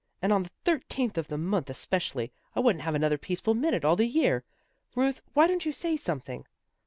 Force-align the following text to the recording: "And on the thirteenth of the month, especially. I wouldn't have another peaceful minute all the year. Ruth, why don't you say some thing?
"And 0.23 0.33
on 0.33 0.41
the 0.41 0.49
thirteenth 0.65 1.15
of 1.19 1.27
the 1.27 1.37
month, 1.37 1.69
especially. 1.69 2.31
I 2.55 2.59
wouldn't 2.59 2.81
have 2.85 2.95
another 2.95 3.19
peaceful 3.19 3.53
minute 3.53 3.85
all 3.85 3.95
the 3.95 4.07
year. 4.07 4.43
Ruth, 4.95 5.21
why 5.33 5.45
don't 5.45 5.63
you 5.63 5.71
say 5.71 5.95
some 5.95 6.19
thing? 6.19 6.47